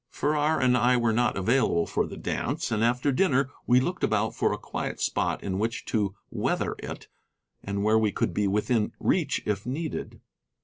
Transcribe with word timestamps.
Farrar 0.09 0.59
and 0.59 0.75
I 0.75 0.97
were 0.97 1.13
not 1.13 1.37
available 1.37 1.85
for 1.85 2.07
the 2.07 2.17
dance, 2.17 2.71
and 2.71 2.83
after 2.83 3.11
dinner 3.11 3.51
we 3.67 3.79
looked 3.79 4.03
about 4.03 4.33
for 4.33 4.51
a 4.51 4.57
quiet 4.57 4.99
spot 4.99 5.43
in 5.43 5.59
which 5.59 5.85
to 5.85 6.15
weather 6.31 6.75
it, 6.79 7.07
and 7.63 7.83
where 7.83 7.99
we 7.99 8.11
could 8.11 8.33
be 8.33 8.47
within 8.47 8.93
reach 8.99 9.43
if 9.45 9.63
needed. 9.67 10.19